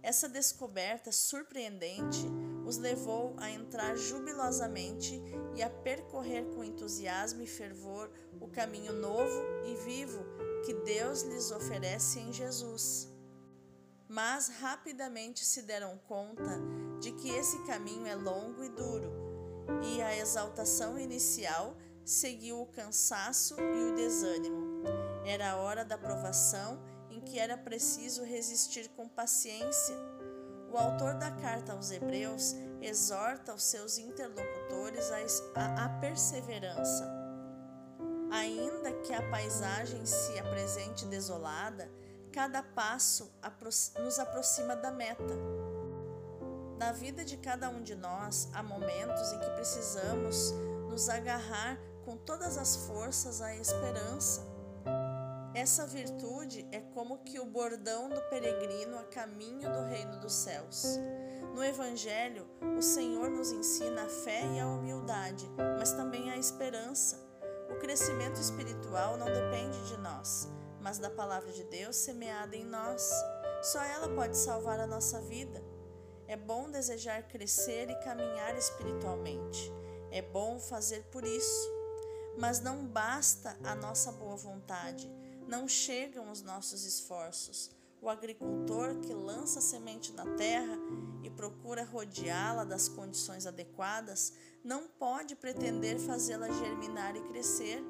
Essa 0.01 0.29
descoberta 0.29 1.11
surpreendente 1.11 2.25
os 2.65 2.77
levou 2.77 3.35
a 3.37 3.51
entrar 3.51 3.97
jubilosamente 3.97 5.21
e 5.55 5.61
a 5.61 5.69
percorrer 5.69 6.45
com 6.55 6.63
entusiasmo 6.63 7.41
e 7.41 7.47
fervor 7.47 8.09
o 8.39 8.47
caminho 8.47 8.93
novo 8.93 9.43
e 9.65 9.75
vivo 9.85 10.25
que 10.65 10.73
Deus 10.73 11.23
lhes 11.23 11.51
oferece 11.51 12.19
em 12.19 12.31
Jesus 12.31 13.16
mas 14.07 14.47
rapidamente 14.47 15.43
se 15.43 15.61
deram 15.61 15.97
conta 16.07 16.59
de 16.99 17.11
que 17.11 17.29
esse 17.29 17.63
caminho 17.65 18.07
é 18.07 18.15
longo 18.15 18.63
e 18.63 18.69
duro, 18.69 19.11
e 19.83 20.01
a 20.01 20.15
exaltação 20.15 20.97
inicial 20.97 21.75
seguiu 22.05 22.61
o 22.61 22.67
cansaço 22.67 23.55
e 23.59 23.91
o 23.91 23.95
desânimo. 23.95 24.83
Era 25.25 25.51
a 25.51 25.57
hora 25.57 25.83
da 25.83 25.97
provação 25.97 26.79
em 27.09 27.19
que 27.19 27.37
era 27.37 27.57
preciso 27.57 28.23
resistir 28.23 28.87
com 28.89 29.09
paciência. 29.09 29.95
O 30.71 30.77
autor 30.77 31.15
da 31.15 31.31
carta 31.31 31.73
aos 31.73 31.91
Hebreus 31.91 32.55
exorta 32.81 33.53
os 33.53 33.63
seus 33.63 33.97
interlocutores 33.97 35.11
à, 35.55 35.89
perseverança. 35.99 37.05
Ainda 38.31 38.93
que 39.01 39.13
a 39.13 39.29
paisagem 39.29 40.05
se 40.05 40.37
apresente 40.39 41.05
desolada, 41.05 41.89
cada 42.38 42.62
passo 42.62 43.34
nos 44.00 44.20
aproxima 44.20 44.75
da 44.75 44.91
meta. 44.91 45.34
Na 46.77 46.91
vida 46.91 47.25
de 47.25 47.36
cada 47.36 47.67
um 47.67 47.82
de 47.82 47.96
nós, 47.96 48.48
há 48.53 48.62
momentos 48.62 49.34
em 49.34 49.39
que 49.39 49.50
precisamos 49.56 50.51
nos 50.88 51.10
agarrar 51.10 51.79
com 52.06 52.15
todas 52.15 52.56
as 52.56 52.75
forças 52.86 53.41
à 53.41 53.56
esperança. 53.56 54.46
Essa 55.56 55.88
virtude 55.88 56.67
é 56.72 56.79
como 56.79 57.24
que 57.24 57.39
o 57.39 57.46
bordão 57.48 58.08
do 58.08 58.22
peregrino 58.29 59.00
a 59.00 59.03
caminho 59.06 59.74
do 59.74 59.86
reino 59.86 60.20
dos 60.20 60.34
céus. 60.34 60.86
No 61.56 61.63
Evangelho, 61.63 62.48
o 62.77 62.84
Senhor 62.84 63.32
nos 63.32 63.51
ensina 63.51 64.03
a 64.03 64.10
fé 64.10 64.46
e 64.53 64.60
a 64.60 64.67
humildade, 64.67 65.50
mas 65.79 65.91
também 65.94 66.29
a 66.29 66.38
esperança. 66.38 67.20
O 67.72 67.79
crescimento 67.79 68.39
espiritual 68.39 69.17
não 69.17 69.25
depende 69.25 69.88
de 69.88 69.98
nós, 69.98 70.48
mas 70.88 71.00
da 71.00 71.10
palavra 71.10 71.51
de 71.51 71.65
Deus 71.65 71.98
semeada 71.98 72.56
em 72.56 72.63
nós. 72.63 73.12
Só 73.62 73.84
ela 73.84 74.08
pode 74.15 74.38
salvar 74.38 74.79
a 74.79 74.88
nossa 74.88 75.20
vida. 75.20 75.62
É 76.25 76.38
bom 76.38 76.72
desejar 76.72 77.27
crescer 77.27 77.89
e 77.89 77.96
caminhar 78.06 78.58
espiritualmente. 78.58 79.70
É 80.12 80.22
bom 80.22 80.58
fazer 80.62 81.03
por 81.12 81.25
isso. 81.25 81.70
Mas 82.38 82.62
não 82.62 82.88
basta 82.88 83.58
a 83.65 83.75
nossa 83.75 84.13
boa 84.13 84.38
vontade, 84.38 85.12
não 85.46 85.67
chegam 85.67 86.32
os 86.32 86.41
nossos 86.41 86.86
esforços. 86.86 87.70
O 88.07 88.09
agricultor 88.09 89.01
que 89.01 89.13
lança 89.13 89.59
a 89.59 89.61
semente 89.61 90.13
na 90.13 90.25
terra 90.37 90.79
e 91.23 91.29
procura 91.29 91.83
rodeá-la 91.83 92.63
das 92.63 92.87
condições 92.87 93.45
adequadas 93.45 94.31
não 94.63 94.87
pode 94.87 95.35
pretender 95.35 95.99
fazê-la 95.99 96.49
germinar 96.49 97.17
e 97.17 97.21
crescer. 97.23 97.83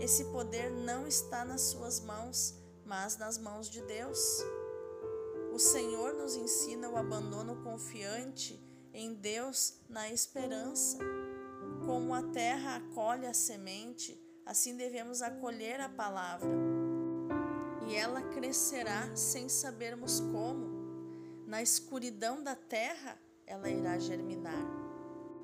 Esse 0.00 0.24
poder 0.24 0.72
não 0.72 1.06
está 1.06 1.44
nas 1.44 1.60
suas 1.60 2.00
mãos, 2.00 2.52
mas 2.84 3.16
nas 3.16 3.38
mãos 3.38 3.70
de 3.70 3.80
Deus. 3.82 4.18
O 5.52 5.58
Senhor 5.60 6.14
nos 6.14 6.34
ensina 6.34 6.90
o 6.90 6.96
abandono 6.96 7.62
confiante 7.62 8.60
em 8.92 9.14
Deus 9.14 9.78
na 9.88 10.10
esperança. 10.10 10.98
Como 11.86 12.12
a 12.12 12.24
terra 12.24 12.74
acolhe 12.74 13.24
a 13.24 13.32
semente, 13.32 14.20
assim 14.44 14.76
devemos 14.76 15.22
acolher 15.22 15.80
a 15.80 15.88
palavra. 15.88 16.69
E 17.90 17.96
ela 17.96 18.22
crescerá 18.22 19.16
sem 19.16 19.48
sabermos 19.48 20.20
como. 20.20 20.70
Na 21.44 21.60
escuridão 21.60 22.40
da 22.40 22.54
terra, 22.54 23.18
ela 23.44 23.68
irá 23.68 23.98
germinar. 23.98 24.64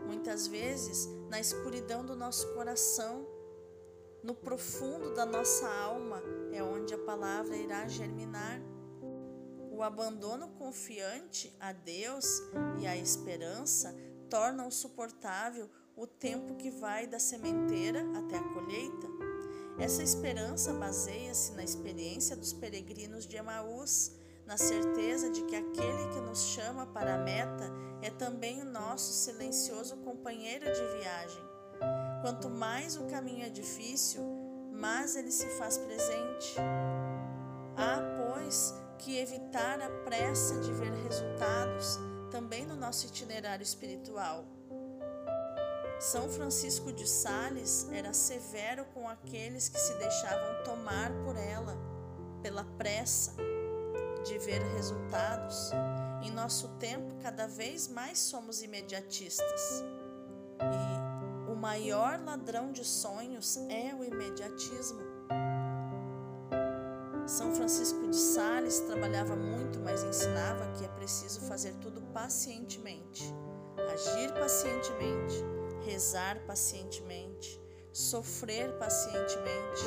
Muitas 0.06 0.46
vezes, 0.46 1.08
na 1.28 1.40
escuridão 1.40 2.06
do 2.06 2.14
nosso 2.14 2.54
coração, 2.54 3.26
no 4.22 4.32
profundo 4.32 5.12
da 5.12 5.26
nossa 5.26 5.68
alma, 5.68 6.22
é 6.52 6.62
onde 6.62 6.94
a 6.94 6.98
palavra 6.98 7.56
irá 7.56 7.88
germinar. 7.88 8.60
O 9.72 9.82
abandono 9.82 10.50
confiante 10.50 11.52
a 11.58 11.72
Deus 11.72 12.24
e 12.80 12.86
a 12.86 12.96
esperança 12.96 13.92
tornam 14.30 14.70
suportável 14.70 15.68
o 15.96 16.06
tempo 16.06 16.54
que 16.54 16.70
vai 16.70 17.08
da 17.08 17.18
sementeira 17.18 18.04
até 18.16 18.36
a 18.36 18.44
colheita. 18.54 19.25
Essa 19.78 20.02
esperança 20.02 20.72
baseia-se 20.72 21.52
na 21.52 21.62
experiência 21.62 22.34
dos 22.34 22.52
peregrinos 22.52 23.26
de 23.26 23.36
Emaús, 23.36 24.12
na 24.46 24.56
certeza 24.56 25.28
de 25.28 25.42
que 25.42 25.54
aquele 25.54 26.08
que 26.14 26.20
nos 26.20 26.40
chama 26.40 26.86
para 26.86 27.16
a 27.16 27.18
meta 27.18 27.70
é 28.00 28.10
também 28.10 28.62
o 28.62 28.64
nosso 28.64 29.12
silencioso 29.12 29.96
companheiro 29.98 30.64
de 30.64 30.98
viagem. 30.98 31.42
Quanto 32.22 32.48
mais 32.48 32.96
o 32.96 33.04
caminho 33.04 33.44
é 33.44 33.50
difícil, 33.50 34.22
mais 34.72 35.14
ele 35.14 35.30
se 35.30 35.46
faz 35.58 35.76
presente. 35.76 36.56
Há, 37.76 38.32
pois, 38.32 38.74
que 38.98 39.18
evitar 39.18 39.80
a 39.80 39.90
pressa 40.04 40.58
de 40.60 40.72
ver 40.72 40.92
resultados 40.92 41.98
também 42.30 42.64
no 42.64 42.76
nosso 42.76 43.06
itinerário 43.06 43.62
espiritual. 43.62 44.44
São 45.98 46.28
Francisco 46.28 46.92
de 46.92 47.08
Sales 47.08 47.88
era 47.90 48.12
severo 48.12 48.84
com 48.92 49.08
aqueles 49.08 49.68
que 49.68 49.78
se 49.78 49.94
deixavam 49.94 50.62
tomar 50.62 51.10
por 51.24 51.36
ela, 51.36 51.76
pela 52.42 52.64
pressa 52.76 53.34
de 54.24 54.38
ver 54.38 54.60
resultados. 54.74 55.70
Em 56.22 56.30
nosso 56.30 56.68
tempo, 56.78 57.14
cada 57.22 57.46
vez 57.46 57.88
mais 57.88 58.18
somos 58.18 58.62
imediatistas. 58.62 59.84
E 60.60 61.50
o 61.50 61.54
maior 61.54 62.20
ladrão 62.22 62.72
de 62.72 62.84
sonhos 62.84 63.56
é 63.68 63.94
o 63.94 64.04
imediatismo. 64.04 65.00
São 67.26 67.54
Francisco 67.54 68.06
de 68.08 68.16
Sales 68.16 68.80
trabalhava 68.80 69.34
muito, 69.34 69.80
mas 69.80 70.04
ensinava 70.04 70.72
que 70.72 70.84
é 70.84 70.88
preciso 70.88 71.40
fazer 71.40 71.74
tudo 71.76 72.00
pacientemente, 72.12 73.34
agir 73.92 74.32
pacientemente, 74.34 75.55
rezar 75.86 76.40
pacientemente, 76.46 77.60
sofrer 77.92 78.76
pacientemente, 78.76 79.84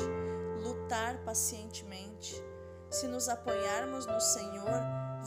lutar 0.62 1.22
pacientemente. 1.24 2.42
Se 2.90 3.06
nos 3.06 3.28
apoiarmos 3.28 4.06
no 4.06 4.18
Senhor, 4.18 4.80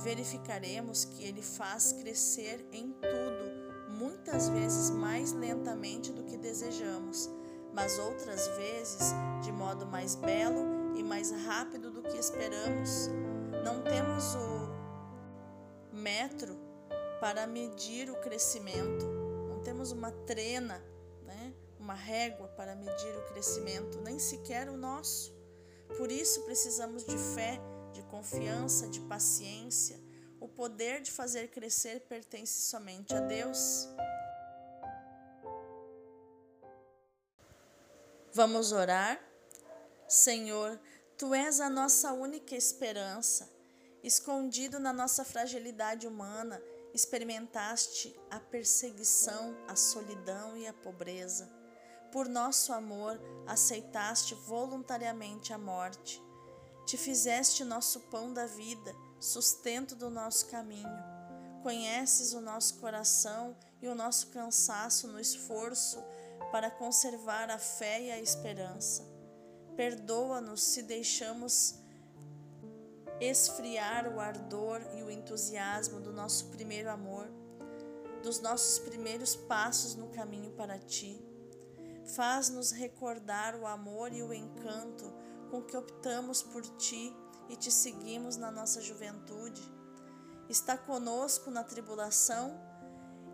verificaremos 0.04 1.06
que 1.06 1.24
Ele 1.24 1.44
faz 1.44 1.94
crescer 1.94 2.68
em 2.72 2.92
tudo, 2.92 3.94
muitas 3.94 4.50
vezes 4.50 4.90
mais 4.90 5.32
lentamente 5.32 6.12
do 6.12 6.24
que 6.24 6.38
desejamos, 6.38 7.30
mas 7.72 8.00
outras 8.00 8.48
vezes 8.58 9.14
de 9.44 9.52
modo 9.52 9.86
mais 9.86 10.16
belo 10.16 10.96
e 10.96 11.04
mais 11.04 11.32
rápido 11.46 11.92
do 11.92 12.02
que 12.02 12.18
esperamos. 12.18 13.10
Não 13.64 13.82
temos 13.84 14.36
o 14.36 15.94
metro 15.94 16.58
para 17.22 17.48
medir 17.48 18.10
o 18.10 18.16
crescimento, 18.16 19.06
temos 19.64 19.92
uma 19.92 20.12
trena, 20.12 20.84
né? 21.24 21.54
uma 21.80 21.94
régua 21.94 22.48
para 22.50 22.76
medir 22.76 23.18
o 23.18 23.26
crescimento, 23.32 24.00
nem 24.02 24.20
sequer 24.20 24.70
o 24.70 24.78
nosso. 24.78 25.34
Por 25.98 26.12
isso 26.12 26.44
precisamos 26.44 27.06
de 27.06 27.18
fé, 27.18 27.60
de 27.94 28.02
confiança, 28.04 28.88
de 28.88 29.00
paciência. 29.02 30.00
O 30.40 30.48
poder 30.48 31.02
de 31.02 31.12
fazer 31.12 31.50
crescer 31.50 32.02
pertence 32.02 32.70
somente 32.70 33.14
a 33.14 33.22
Deus. 33.22 33.88
Vamos 38.34 38.72
orar? 38.72 39.22
Senhor, 40.08 40.80
tu 41.18 41.34
és 41.34 41.60
a 41.60 41.70
nossa 41.70 42.12
única 42.14 42.56
esperança. 42.56 43.50
Escondido 44.04 44.80
na 44.80 44.92
nossa 44.92 45.24
fragilidade 45.24 46.08
humana, 46.08 46.62
experimentaste 46.94 48.16
a 48.30 48.40
perseguição, 48.40 49.58
a 49.68 49.76
solidão 49.76 50.56
e 50.56 50.68
a 50.68 50.74
pobreza. 50.74 51.52
Por 52.12 52.30
nosso 52.30 52.72
amor, 52.72 53.20
aceitaste 53.48 54.36
voluntariamente 54.36 55.52
a 55.52 55.58
morte. 55.58 56.22
Te 56.86 56.98
fizeste 56.98 57.64
nosso 57.64 58.02
pão 58.02 58.34
da 58.34 58.46
vida, 58.46 58.94
sustento 59.20 59.96
do 59.96 60.10
nosso 60.10 60.48
caminho. 60.48 61.14
Conheces 61.64 62.34
o 62.34 62.42
nosso 62.42 62.80
coração 62.80 63.58
e 63.82 63.88
o 63.88 63.96
nosso 63.96 64.28
cansaço 64.28 65.08
no 65.08 65.20
esforço 65.20 65.98
para 66.52 66.70
conservar 66.70 67.50
a 67.50 67.58
fé 67.58 68.02
e 68.02 68.12
a 68.12 68.20
esperança. 68.20 69.04
Perdoa-nos 69.76 70.62
se 70.62 70.84
deixamos 70.84 71.83
esfriar 73.30 74.08
o 74.08 74.20
ardor 74.20 74.82
e 74.96 75.04
o 75.04 75.10
entusiasmo 75.10 76.00
do 76.00 76.12
nosso 76.12 76.48
primeiro 76.48 76.90
amor, 76.90 77.30
dos 78.22 78.40
nossos 78.40 78.80
primeiros 78.80 79.36
passos 79.36 79.96
no 79.96 80.08
caminho 80.08 80.52
para 80.52 80.80
ti. 80.80 81.24
Faz-nos 82.16 82.72
recordar 82.72 83.56
o 83.56 83.66
amor 83.66 84.12
e 84.14 84.22
o 84.22 84.34
encanto 84.34 85.06
com 85.50 85.62
que 85.62 85.78
optamos 85.78 86.42
por 86.42 86.64
ti 86.78 87.16
e 87.50 87.56
te 87.56 87.72
seguimos 87.72 88.38
na 88.38 88.52
nossa 88.52 88.82
juventude. 88.82 89.62
Está 90.50 90.78
conosco 90.78 91.50
na 91.50 91.64
tribulação 91.64 92.60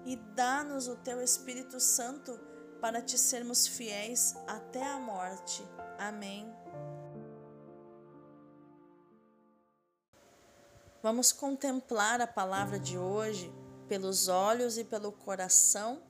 e 0.05 0.15
dá-nos 0.15 0.87
o 0.87 0.95
teu 0.97 1.21
Espírito 1.21 1.79
Santo 1.79 2.39
para 2.79 3.01
te 3.01 3.17
sermos 3.17 3.67
fiéis 3.67 4.35
até 4.47 4.83
a 4.83 4.99
morte. 4.99 5.65
Amém. 5.97 6.58
Vamos 11.01 11.31
contemplar 11.31 12.19
a 12.19 12.27
palavra 12.27 12.77
de 12.77 12.97
hoje 12.97 13.53
pelos 13.87 14.27
olhos 14.27 14.77
e 14.77 14.83
pelo 14.83 15.11
coração 15.11 16.01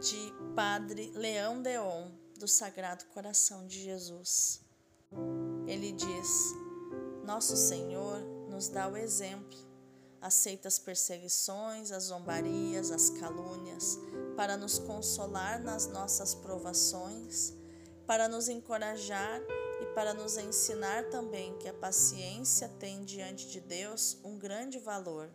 de 0.00 0.32
Padre 0.54 1.10
Leão 1.14 1.60
Deon, 1.60 2.10
do 2.38 2.46
Sagrado 2.46 3.04
Coração 3.06 3.66
de 3.66 3.82
Jesus. 3.82 4.60
Ele 5.66 5.92
diz: 5.92 6.54
Nosso 7.24 7.56
Senhor 7.56 8.20
nos 8.48 8.68
dá 8.68 8.88
o 8.88 8.96
exemplo, 8.96 9.58
aceita 10.20 10.68
as 10.68 10.78
perseguições, 10.78 11.90
as 11.90 12.04
zombarias, 12.04 12.90
as 12.90 13.10
calúnias, 13.10 13.98
para 14.36 14.56
nos 14.56 14.78
consolar 14.78 15.60
nas 15.60 15.86
nossas 15.86 16.34
provações 16.34 17.58
para 18.08 18.26
nos 18.26 18.48
encorajar 18.48 19.38
e 19.80 19.86
para 19.94 20.12
nos 20.12 20.36
ensinar 20.36 21.04
também 21.10 21.56
que 21.58 21.68
a 21.68 21.74
paciência 21.74 22.68
tem 22.78 23.04
diante 23.04 23.48
de 23.48 23.60
Deus 23.60 24.18
um 24.24 24.38
grande 24.38 24.78
valor. 24.78 25.30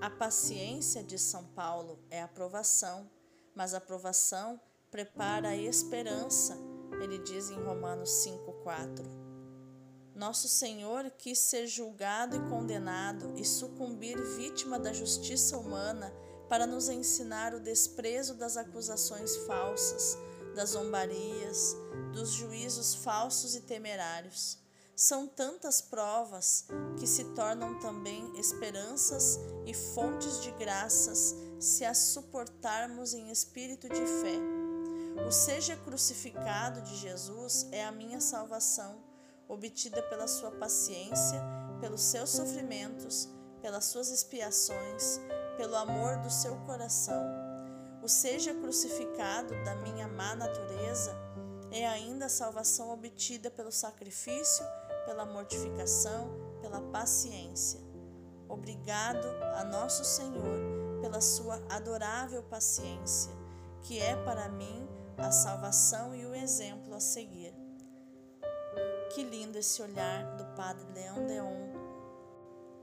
A 0.00 0.10
paciência 0.10 1.02
de 1.02 1.18
São 1.18 1.44
Paulo 1.44 1.98
é 2.10 2.22
a 2.22 2.28
provação, 2.28 3.10
mas 3.54 3.74
a 3.74 3.80
provação 3.80 4.60
prepara 4.90 5.48
a 5.48 5.56
esperança, 5.56 6.56
ele 7.02 7.18
diz 7.18 7.50
em 7.50 7.62
Romanos 7.62 8.10
5,4. 8.26 9.04
Nosso 10.14 10.48
Senhor 10.48 11.10
quis 11.18 11.38
ser 11.38 11.66
julgado 11.66 12.36
e 12.36 12.48
condenado 12.48 13.34
e 13.36 13.44
sucumbir 13.44 14.18
vítima 14.36 14.78
da 14.78 14.92
justiça 14.92 15.58
humana 15.58 16.10
para 16.48 16.66
nos 16.66 16.88
ensinar 16.88 17.54
o 17.54 17.60
desprezo 17.60 18.34
das 18.34 18.56
acusações 18.56 19.36
falsas 19.46 20.16
das 20.56 20.70
zombarias, 20.70 21.76
dos 22.12 22.30
juízos 22.30 22.96
falsos 22.96 23.54
e 23.54 23.60
temerários. 23.60 24.58
São 24.96 25.28
tantas 25.28 25.80
provas 25.80 26.64
que 26.98 27.06
se 27.06 27.22
tornam 27.34 27.78
também 27.78 28.36
esperanças 28.40 29.38
e 29.66 29.72
fontes 29.72 30.42
de 30.42 30.50
graças 30.52 31.36
se 31.60 31.84
as 31.84 31.98
suportarmos 31.98 33.14
em 33.14 33.30
espírito 33.30 33.88
de 33.88 33.94
fé. 33.94 34.40
O 35.28 35.30
seja 35.30 35.76
crucificado 35.76 36.80
de 36.82 36.96
Jesus 36.96 37.68
é 37.70 37.84
a 37.84 37.92
minha 37.92 38.20
salvação, 38.20 38.98
obtida 39.48 40.02
pela 40.02 40.26
sua 40.26 40.50
paciência 40.50 41.40
pelos 41.80 42.02
seus 42.02 42.30
sofrimentos, 42.30 43.28
pelas 43.60 43.84
suas 43.86 44.10
expiações, 44.10 45.20
pelo 45.56 45.76
amor 45.76 46.18
do 46.18 46.30
seu 46.30 46.56
coração. 46.60 47.45
O 48.06 48.08
seja 48.08 48.54
crucificado 48.54 49.52
da 49.64 49.74
minha 49.74 50.06
má 50.06 50.36
natureza 50.36 51.12
é 51.72 51.84
ainda 51.88 52.26
a 52.26 52.28
salvação 52.28 52.92
obtida 52.92 53.50
pelo 53.50 53.72
sacrifício, 53.72 54.64
pela 55.04 55.26
mortificação, 55.26 56.30
pela 56.60 56.80
paciência. 56.80 57.80
Obrigado 58.48 59.26
a 59.56 59.64
nosso 59.64 60.04
Senhor 60.04 61.00
pela 61.00 61.20
sua 61.20 61.60
adorável 61.68 62.44
paciência, 62.44 63.32
que 63.82 63.98
é 63.98 64.14
para 64.22 64.48
mim 64.50 64.88
a 65.18 65.32
salvação 65.32 66.14
e 66.14 66.24
o 66.26 66.32
exemplo 66.32 66.94
a 66.94 67.00
seguir. 67.00 67.52
Que 69.16 69.24
lindo 69.24 69.58
esse 69.58 69.82
olhar 69.82 70.36
do 70.36 70.44
Padre 70.54 70.86
Leão 70.94 71.26
Deon 71.26 71.56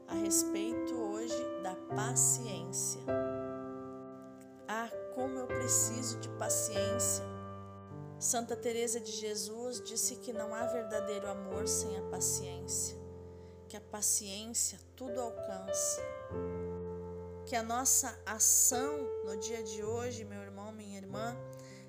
a 0.05 0.15
respeito 0.15 0.93
hoje 0.95 1.41
da 1.63 1.77
paciência. 1.95 3.32
Como 5.15 5.37
eu 5.37 5.47
preciso 5.47 6.19
de 6.19 6.29
paciência. 6.29 7.23
Santa 8.19 8.55
Teresa 8.55 8.99
de 8.99 9.11
Jesus 9.11 9.81
disse 9.81 10.15
que 10.17 10.31
não 10.31 10.53
há 10.55 10.65
verdadeiro 10.65 11.27
amor 11.27 11.67
sem 11.67 11.97
a 11.97 12.01
paciência, 12.03 12.97
que 13.67 13.75
a 13.75 13.81
paciência 13.81 14.79
tudo 14.95 15.19
alcança. 15.19 16.01
Que 17.45 17.55
a 17.55 17.63
nossa 17.63 18.17
ação 18.25 19.07
no 19.25 19.37
dia 19.37 19.61
de 19.61 19.83
hoje, 19.83 20.23
meu 20.23 20.41
irmão, 20.41 20.71
minha 20.71 20.97
irmã, 20.97 21.35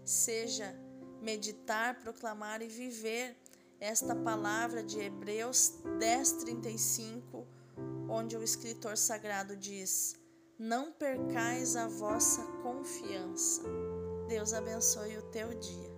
seja 0.05 0.75
meditar, 1.21 2.01
proclamar 2.01 2.61
e 2.61 2.69
viver 2.69 3.37
esta 3.81 4.15
palavra 4.15 4.83
de 4.83 4.99
Hebreus 5.01 5.75
10:35 5.99 7.47
onde 8.09 8.37
o 8.37 8.43
escritor 8.43 8.97
sagrado 8.97 9.57
diz: 9.57 10.17
Não 10.59 10.93
percais 10.93 11.75
a 11.75 11.89
vossa 11.89 12.41
confiança. 12.63 13.63
Deus 14.29 14.55
abençoe 14.55 15.19
o 15.19 15.23
teu 15.23 15.53
dia. 15.55 15.94